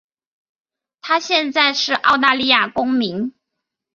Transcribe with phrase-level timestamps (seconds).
[1.03, 3.35] 她现在是澳大利亚公民。